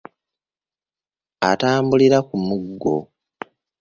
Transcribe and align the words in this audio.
Atambulira 1.49 2.17
ku 2.27 2.35
miggo. 2.47 2.97